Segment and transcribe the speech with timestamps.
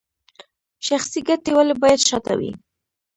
[0.87, 2.51] شخصي ګټې ولې باید شاته وي؟